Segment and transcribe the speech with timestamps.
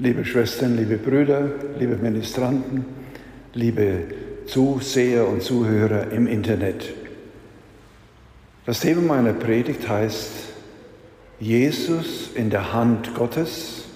[0.00, 2.84] Liebe Schwestern, liebe Brüder, liebe Ministranten,
[3.52, 4.04] liebe
[4.46, 6.94] Zuseher und Zuhörer im Internet.
[8.64, 10.30] Das Thema meiner Predigt heißt
[11.40, 13.86] Jesus in der Hand Gottes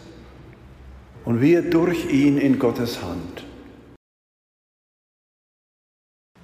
[1.25, 3.45] und wir durch ihn in Gottes Hand.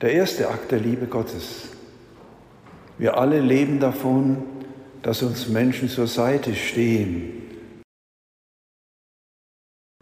[0.00, 1.70] Der erste Akt der Liebe Gottes.
[2.96, 4.44] Wir alle leben davon,
[5.02, 7.47] dass uns Menschen zur Seite stehen,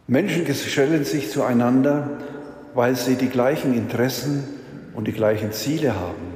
[0.09, 2.19] Menschen gesellen sich zueinander,
[2.75, 4.45] weil sie die gleichen Interessen
[4.95, 6.35] und die gleichen Ziele haben.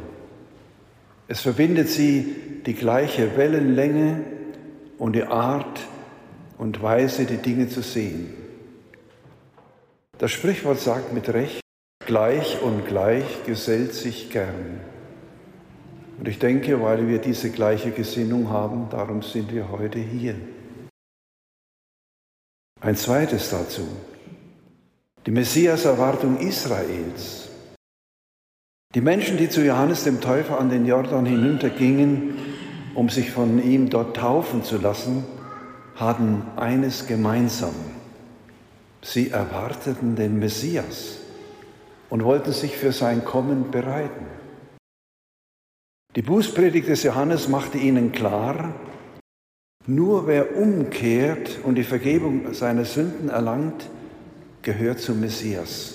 [1.28, 2.34] Es verbindet sie
[2.66, 4.24] die gleiche Wellenlänge
[4.98, 5.80] und die Art
[6.58, 8.34] und Weise, die Dinge zu sehen.
[10.18, 11.60] Das Sprichwort sagt mit Recht,
[12.04, 14.80] gleich und gleich gesellt sich gern.
[16.18, 20.34] Und ich denke, weil wir diese gleiche Gesinnung haben, darum sind wir heute hier.
[22.82, 23.86] Ein zweites dazu,
[25.26, 27.50] die Messias-Erwartung Israels.
[28.94, 32.38] Die Menschen, die zu Johannes dem Täufer an den Jordan hinuntergingen,
[32.94, 35.24] um sich von ihm dort taufen zu lassen,
[35.94, 37.74] hatten eines gemeinsam.
[39.02, 41.18] Sie erwarteten den Messias
[42.08, 44.24] und wollten sich für sein Kommen bereiten.
[46.16, 48.74] Die Bußpredigt des Johannes machte ihnen klar,
[49.86, 53.88] nur wer umkehrt und die Vergebung seiner Sünden erlangt,
[54.62, 55.94] gehört zum Messias.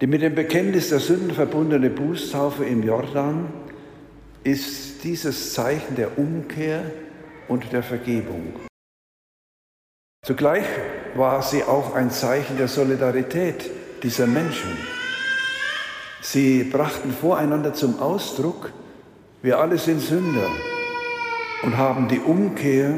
[0.00, 3.46] Die mit dem Bekenntnis der Sünden verbundene Bußtaufe im Jordan
[4.44, 6.82] ist dieses Zeichen der Umkehr
[7.48, 8.54] und der Vergebung.
[10.24, 10.66] Zugleich
[11.16, 13.70] war sie auch ein Zeichen der Solidarität
[14.02, 14.76] dieser Menschen.
[16.20, 18.72] Sie brachten voreinander zum Ausdruck,
[19.42, 20.50] wir alle sind Sünder
[21.62, 22.94] und haben die Umkehr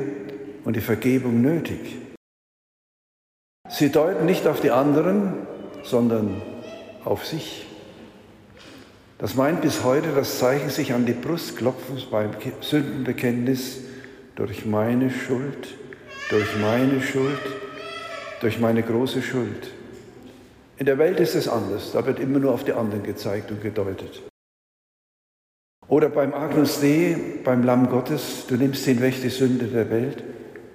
[0.65, 1.97] und die Vergebung nötig.
[3.69, 5.47] Sie deuten nicht auf die anderen,
[5.83, 6.43] sondern
[7.05, 7.67] auf sich.
[9.19, 13.81] Das meint bis heute das Zeichen sich an die Brust klopfen beim Sündenbekenntnis
[14.35, 15.77] durch meine Schuld,
[16.31, 17.39] durch meine Schuld,
[18.41, 19.71] durch meine große Schuld.
[20.79, 23.63] In der Welt ist es anders, da wird immer nur auf die anderen gezeigt und
[23.63, 24.23] gedeutet.
[25.91, 30.23] Oder beim Agnus Dei, beim Lamm Gottes, du nimmst hinweg die Sünde der Welt,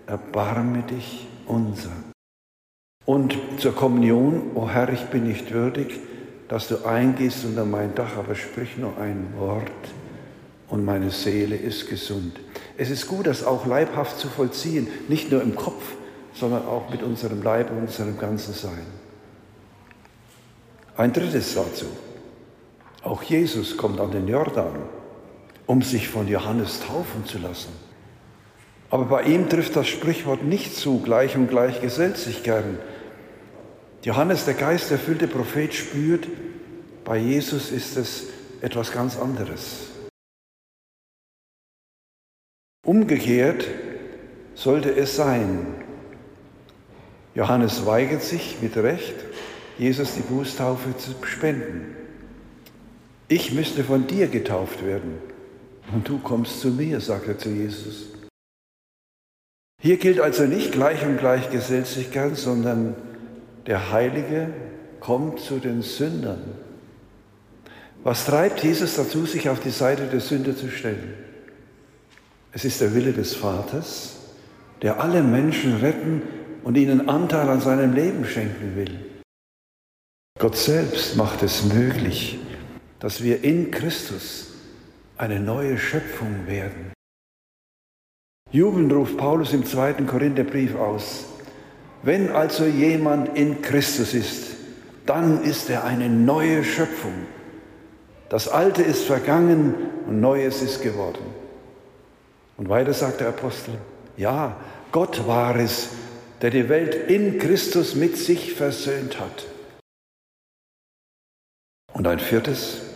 [0.08, 1.92] erbarme dich unser.
[3.06, 6.02] Und zur Kommunion, o Herr, ich bin nicht würdig,
[6.50, 9.72] dass du eingehst unter mein Dach, aber sprich nur ein Wort
[10.68, 12.38] und meine Seele ist gesund.
[12.76, 15.94] Es ist gut, das auch leibhaft zu vollziehen, nicht nur im Kopf,
[16.34, 18.86] sondern auch mit unserem Leib und unserem ganzen Sein.
[20.98, 21.86] Ein drittes dazu.
[23.02, 24.74] Auch Jesus kommt an den Jordan
[25.68, 27.70] um sich von Johannes taufen zu lassen.
[28.90, 32.78] Aber bei ihm trifft das Sprichwort nicht zu, gleich und gleich gesellt sich gern.
[34.04, 36.28] Johannes, der geisterfüllte Prophet, spürt,
[37.04, 38.28] bei Jesus ist es
[38.62, 39.88] etwas ganz anderes.
[42.86, 43.68] Umgekehrt
[44.54, 45.76] sollte es sein.
[47.34, 49.16] Johannes weigert sich mit Recht,
[49.78, 51.96] Jesus die Bußtaufe zu spenden.
[53.28, 55.18] Ich müsste von dir getauft werden.
[55.94, 58.08] Und du kommst zu mir, sagt er zu Jesus.
[59.82, 62.96] Hier gilt also nicht gleich und gleich Gesetzlichkeit, sondern
[63.68, 64.50] der Heilige
[65.00, 66.42] kommt zu den Sündern.
[68.04, 71.14] Was treibt Jesus dazu, sich auf die Seite der Sünder zu stellen?
[72.52, 74.16] Es ist der Wille des Vaters,
[74.82, 76.22] der alle Menschen retten
[76.64, 79.00] und ihnen Anteil an seinem Leben schenken will.
[80.40, 82.40] Gott selbst macht es möglich,
[83.00, 84.55] dass wir in Christus
[85.18, 86.94] eine neue Schöpfung werden.
[88.52, 91.26] Jubelnd ruft Paulus im zweiten Korintherbrief aus.
[92.04, 94.56] Wenn also jemand in Christus ist,
[95.06, 97.14] dann ist er eine neue Schöpfung.
[98.30, 99.76] Das Alte ist vergangen
[100.08, 101.24] und Neues ist geworden.
[102.58, 103.78] Und weiter sagt der Apostel,
[104.18, 104.58] ja,
[104.92, 105.90] Gott war es,
[106.42, 109.46] der die Welt in Christus mit sich versöhnt hat.
[111.94, 112.94] Und ein viertes,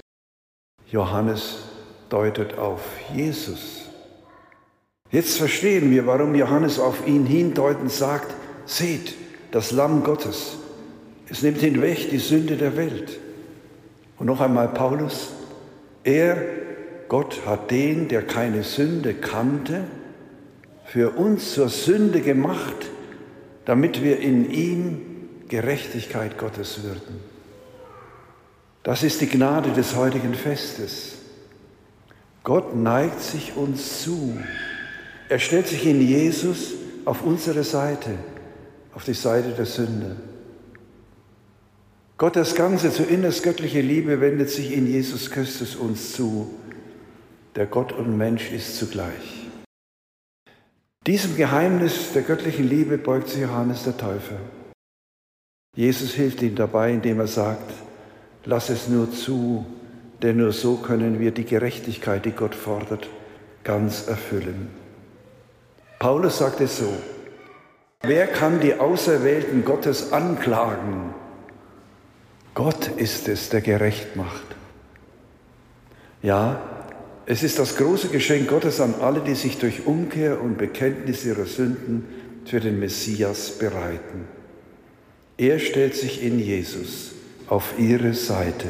[0.88, 1.69] Johannes
[2.10, 2.82] deutet auf
[3.16, 3.90] Jesus.
[5.12, 8.34] Jetzt verstehen wir, warum Johannes auf ihn hindeutend sagt,
[8.66, 9.16] seht,
[9.52, 10.58] das Lamm Gottes.
[11.30, 13.20] Es nimmt hinweg die Sünde der Welt.
[14.18, 15.32] Und noch einmal Paulus,
[16.04, 16.38] er,
[17.08, 19.86] Gott, hat den, der keine Sünde kannte,
[20.86, 22.90] für uns zur Sünde gemacht,
[23.66, 25.02] damit wir in ihm
[25.48, 27.20] Gerechtigkeit Gottes würden.
[28.84, 31.19] Das ist die Gnade des heutigen Festes.
[32.50, 34.36] Gott neigt sich uns zu.
[35.30, 36.74] Er stellt sich in Jesus
[37.06, 38.18] auf unsere Seite.
[38.96, 40.16] auf die Seite der Sünde.
[42.18, 46.51] Gottes ganze zu innerst göttliche Liebe wendet sich in Jesus Christus uns zu,
[47.54, 49.48] der Gott und Mensch ist zugleich.
[51.06, 54.40] Diesem Geheimnis der göttlichen Liebe beugt sich Johannes der Täufer.
[55.75, 57.72] Jesus hilft ihm dabei, indem er sagt,
[58.44, 59.68] lass es nur zu,
[60.21, 63.07] denn nur so können wir die Gerechtigkeit, die Gott fordert,
[63.63, 64.69] ganz erfüllen.
[66.00, 66.92] Paulus sagt es so,
[68.01, 71.13] wer kann die Auserwählten Gottes anklagen?
[72.54, 74.56] Gott ist es, der gerecht macht.
[76.22, 76.62] Ja,
[77.25, 81.45] es ist das große Geschenk Gottes an alle, die sich durch Umkehr und Bekenntnis ihrer
[81.45, 82.06] Sünden
[82.45, 84.27] für den Messias bereiten.
[85.38, 87.12] Er stellt sich in Jesus
[87.48, 88.68] auf ihre Seite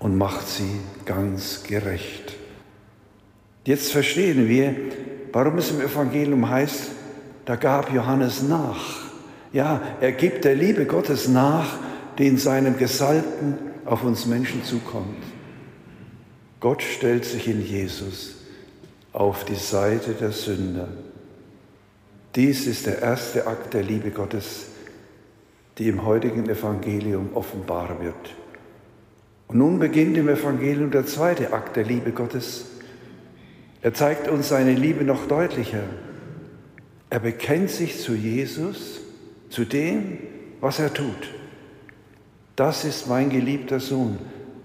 [0.00, 2.36] und macht sie ganz gerecht.
[3.64, 4.74] Jetzt verstehen wir,
[5.32, 6.90] warum es im Evangelium heißt,
[7.44, 9.10] da gab Johannes nach.
[9.52, 11.78] Ja, er gibt der Liebe Gottes nach,
[12.18, 15.22] die in seinem Gesalbten auf uns Menschen zukommt.
[16.60, 18.36] Gott stellt sich in Jesus
[19.12, 20.88] auf die Seite der Sünder.
[22.36, 24.66] Dies ist der erste Akt der Liebe Gottes,
[25.78, 28.34] die im heutigen Evangelium offenbar wird.
[29.50, 32.66] Und nun beginnt im Evangelium der zweite Akt der Liebe Gottes.
[33.82, 35.82] Er zeigt uns seine Liebe noch deutlicher.
[37.10, 39.00] Er bekennt sich zu Jesus,
[39.48, 40.18] zu dem,
[40.60, 41.34] was er tut.
[42.54, 44.18] Das ist mein geliebter Sohn,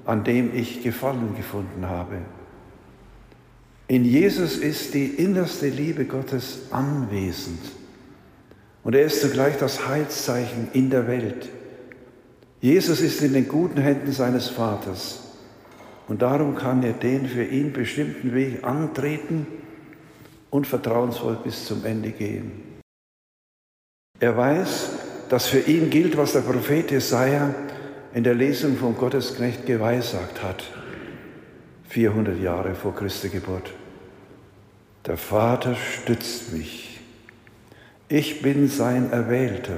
[0.06, 2.18] an dem ich Gefallen gefunden habe.
[3.88, 7.72] In Jesus ist die innerste Liebe Gottes anwesend.
[8.84, 11.50] Und er ist zugleich das Heilszeichen in der Welt.
[12.66, 15.20] Jesus ist in den guten Händen seines Vaters.
[16.08, 19.46] Und darum kann er den für ihn bestimmten Weg antreten
[20.50, 22.82] und vertrauensvoll bis zum Ende gehen.
[24.20, 24.90] Er weiß,
[25.30, 27.54] dass für ihn gilt, was der Prophet Jesaja
[28.16, 30.64] in der Lesung vom Gottesknecht geweissagt hat,
[31.90, 33.74] 400 Jahre vor Christi Geburt.
[35.06, 37.00] Der Vater stützt mich.
[38.10, 39.78] Ich bin sein Erwählter.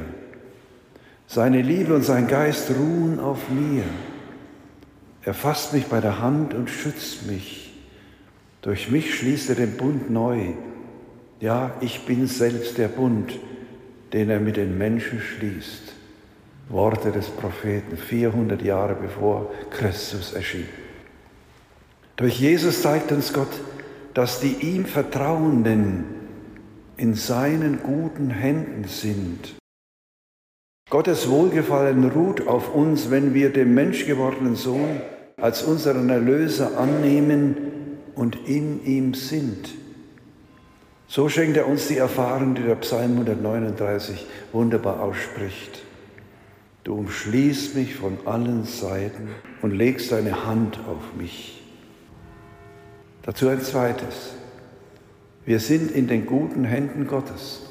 [1.28, 3.84] Seine Liebe und sein Geist ruhen auf mir.
[5.24, 7.74] Er fasst mich bei der Hand und schützt mich.
[8.62, 10.54] Durch mich schließt er den Bund neu.
[11.42, 13.38] Ja, ich bin selbst der Bund,
[14.14, 15.94] den er mit den Menschen schließt.
[16.70, 20.68] Worte des Propheten 400 Jahre bevor Christus erschien.
[22.16, 23.52] Durch Jesus zeigt uns Gott,
[24.14, 26.06] dass die ihm Vertrauenden
[26.96, 29.57] in seinen guten Händen sind.
[30.90, 35.02] Gottes Wohlgefallen ruht auf uns, wenn wir den menschgewordenen Sohn
[35.36, 37.58] als unseren Erlöser annehmen
[38.16, 39.76] und in ihm sind.
[41.08, 45.84] So schenkt er uns die Erfahrung, die der Psalm 139 wunderbar ausspricht.
[46.86, 49.28] Du umschließt mich von allen Seiten
[49.62, 51.62] und legst deine Hand auf mich.
[53.24, 54.36] Dazu ein zweites.
[55.46, 57.64] Wir sind in den guten Händen Gottes.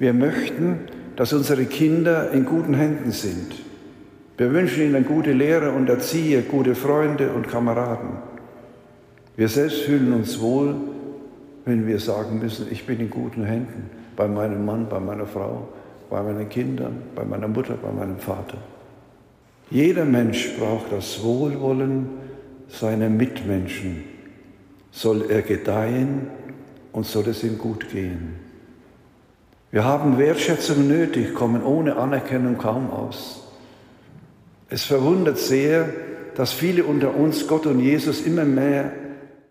[0.00, 0.80] Wir möchten,
[1.16, 3.54] dass unsere Kinder in guten Händen sind.
[4.36, 8.10] Wir wünschen ihnen gute Lehrer und Erzieher, gute Freunde und Kameraden.
[9.36, 10.74] Wir selbst fühlen uns wohl,
[11.64, 15.68] wenn wir sagen müssen, ich bin in guten Händen bei meinem Mann, bei meiner Frau,
[16.10, 18.58] bei meinen Kindern, bei meiner Mutter, bei meinem Vater.
[19.70, 22.06] Jeder Mensch braucht das Wohlwollen
[22.68, 24.04] seiner Mitmenschen.
[24.90, 26.28] Soll er gedeihen
[26.92, 28.43] und soll es ihm gut gehen.
[29.74, 33.42] Wir haben Wertschätzung nötig, kommen ohne Anerkennung kaum aus.
[34.68, 35.88] Es verwundert sehr,
[36.36, 38.92] dass viele unter uns Gott und Jesus immer mehr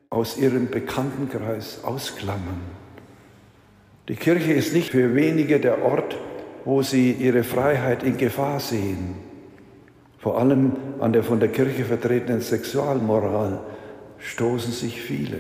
[0.10, 2.62] aus ihrem Bekanntenkreis ausklammern.
[4.08, 6.18] Die Kirche ist nicht für wenige der Ort,
[6.64, 9.16] wo sie ihre Freiheit in Gefahr sehen.
[10.20, 13.60] Vor allem an der von der Kirche vertretenen Sexualmoral
[14.20, 15.40] stoßen sich viele.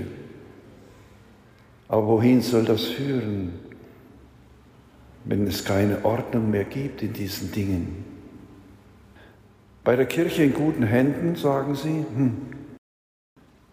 [1.87, 3.53] Aber wohin soll das führen,
[5.25, 8.06] wenn es keine Ordnung mehr gibt in diesen Dingen?
[9.84, 12.38] Bei der Kirche in guten Händen sagen sie, hm.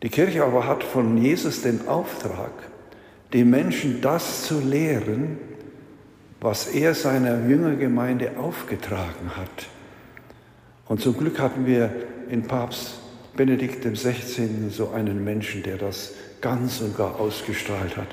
[0.02, 2.52] die Kirche aber hat von Jesus den Auftrag,
[3.32, 5.38] die Menschen das zu lehren,
[6.40, 9.66] was er seiner Jüngergemeinde aufgetragen hat.
[10.88, 11.92] Und zum Glück hatten wir
[12.28, 12.98] in Papst
[13.36, 14.70] Benedikt XVI.
[14.70, 18.08] so einen Menschen, der das ganz und gar ausgestrahlt hat.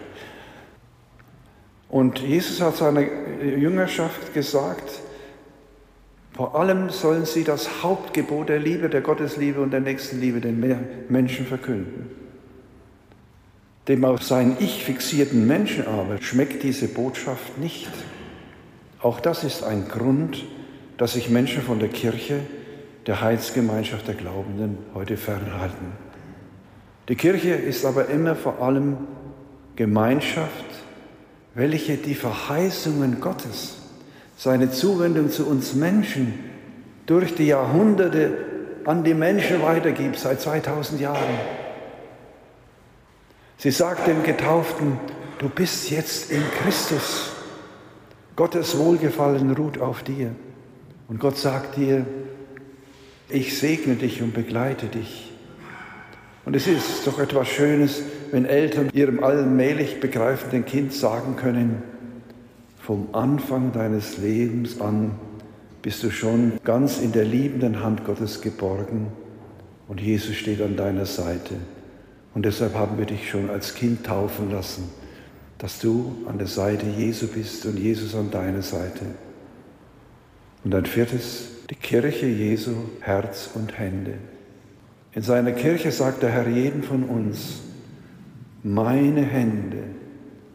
[1.89, 3.01] Und Jesus hat seiner
[3.41, 5.01] Jüngerschaft gesagt,
[6.34, 10.60] vor allem sollen sie das Hauptgebot der Liebe, der Gottesliebe und der Nächstenliebe den
[11.10, 12.12] Menschen verkünden.
[13.88, 17.89] Dem auf sein Ich fixierten Menschen aber schmeckt diese Botschaft nicht.
[19.01, 20.44] Auch das ist ein Grund,
[20.98, 22.41] dass sich Menschen von der Kirche,
[23.06, 25.94] der Heilsgemeinschaft der Glaubenden heute fernhalten.
[27.08, 28.98] Die Kirche ist aber immer vor allem
[29.77, 30.65] Gemeinschaft,
[31.57, 33.77] welche die Verheißungen Gottes,
[34.37, 36.35] seine Zuwendung zu uns Menschen
[37.07, 38.37] durch die Jahrhunderte
[38.85, 41.39] an die Menschen weitergibt, seit 2000 Jahren.
[43.57, 44.99] Sie sagt dem Getauften,
[45.39, 47.31] du bist jetzt in Christus.
[48.35, 50.35] Gottes Wohlgefallen ruht auf dir.
[51.07, 52.05] Und Gott sagt dir,
[53.29, 55.31] ich segne dich und begleite dich.
[56.45, 61.84] Und es ist doch etwas Schönes, wenn Eltern ihrem allmählich begreifenden Kind sagen können,
[62.79, 65.12] vom Anfang deines Lebens an
[65.81, 69.07] bist du schon ganz in der liebenden Hand Gottes geborgen
[69.88, 71.55] und Jesus steht an deiner Seite.
[72.34, 74.89] Und deshalb haben wir dich schon als Kind taufen lassen,
[75.57, 79.05] dass du an der Seite Jesu bist und Jesus an deiner Seite.
[80.63, 84.15] Und ein viertes, die Kirche Jesu, Herz und Hände.
[85.13, 87.62] In seiner Kirche sagt der Herr jeden von uns,
[88.63, 89.83] meine Hände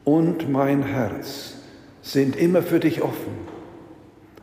[0.04, 1.54] und mein Herz
[2.02, 3.52] sind immer für dich offen.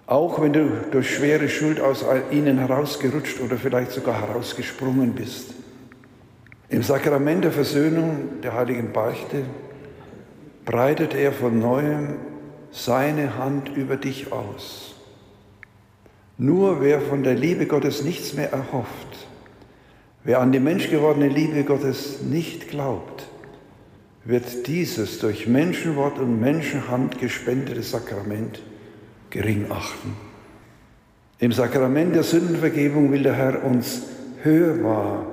[0.07, 5.53] Auch wenn du durch schwere Schuld aus ihnen herausgerutscht oder vielleicht sogar herausgesprungen bist.
[6.69, 9.43] Im Sakrament der Versöhnung der heiligen Beichte
[10.65, 12.15] breitet er von neuem
[12.71, 14.95] seine Hand über dich aus.
[16.37, 19.27] Nur wer von der Liebe Gottes nichts mehr erhofft,
[20.23, 23.18] wer an die menschgewordene Liebe Gottes nicht glaubt,
[24.25, 28.61] wird dieses durch Menschenwort und Menschenhand gespendete Sakrament
[29.29, 30.15] gering achten.
[31.39, 34.03] Im Sakrament der Sündenvergebung will der Herr uns
[34.43, 35.25] hörbar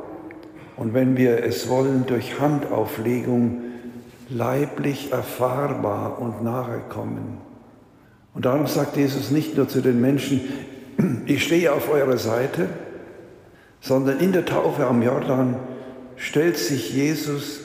[0.76, 3.62] und wenn wir es wollen, durch Handauflegung
[4.28, 7.38] leiblich erfahrbar und nahe kommen.
[8.34, 10.42] Und darum sagt Jesus nicht nur zu den Menschen,
[11.26, 12.68] ich stehe auf eurer Seite,
[13.80, 15.56] sondern in der Taufe am Jordan
[16.16, 17.60] stellt sich Jesus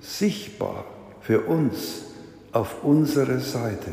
[0.00, 0.84] sichtbar
[1.20, 2.04] für uns
[2.52, 3.92] auf unsere Seite.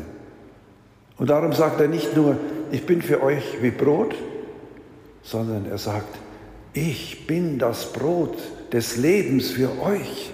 [1.18, 2.36] Und darum sagt er nicht nur,
[2.70, 4.14] ich bin für euch wie Brot,
[5.22, 6.18] sondern er sagt,
[6.72, 8.38] ich bin das Brot
[8.72, 10.32] des Lebens für euch.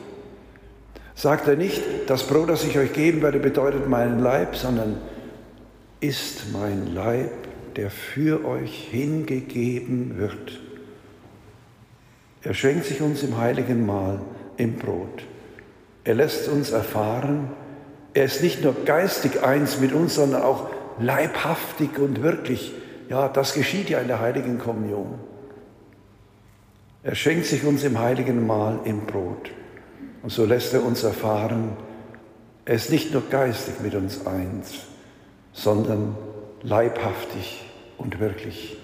[1.14, 4.96] Sagt er nicht, das Brot, das ich euch geben werde, bedeutet meinen Leib, sondern
[6.00, 7.30] ist mein Leib,
[7.76, 10.60] der für euch hingegeben wird.
[12.42, 14.20] Er schenkt sich uns im heiligen Mahl,
[14.56, 15.24] im Brot.
[16.04, 17.50] Er lässt uns erfahren,
[18.12, 20.68] er ist nicht nur geistig eins mit uns, sondern auch
[21.00, 22.72] leibhaftig und wirklich.
[23.08, 25.18] Ja, das geschieht ja in der heiligen Kommunion.
[27.02, 29.50] Er schenkt sich uns im heiligen Mahl im Brot.
[30.22, 31.76] Und so lässt er uns erfahren,
[32.64, 34.72] er ist nicht nur geistig mit uns eins,
[35.52, 36.16] sondern
[36.62, 37.66] leibhaftig
[37.98, 38.78] und wirklich.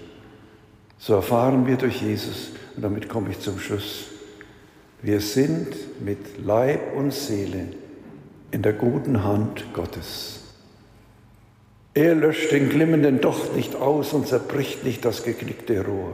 [0.99, 4.05] So erfahren wir durch Jesus, und damit komme ich zum Schluss,
[5.03, 7.67] wir sind mit Leib und Seele
[8.51, 10.41] in der guten Hand Gottes.
[11.93, 16.13] Er löscht den glimmenden Docht nicht aus und zerbricht nicht das geknickte Rohr.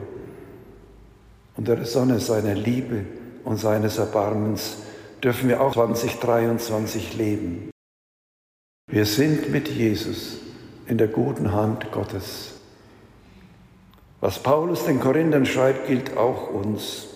[1.56, 3.06] Unter der Sonne seiner Liebe
[3.44, 4.78] und seines Erbarmens
[5.22, 7.70] dürfen wir auch 2023 leben.
[8.90, 10.38] Wir sind mit Jesus
[10.88, 12.54] in der guten Hand Gottes.
[14.22, 17.08] Was Paulus den Korinthern schreibt, gilt auch uns.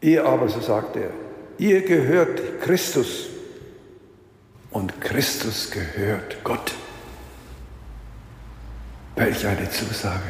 [0.00, 1.10] Ihr aber, so sagt er,
[1.58, 3.26] ihr gehört Christus
[4.70, 6.74] und Christus gehört Gott.
[9.16, 10.22] Welch eine Zusage.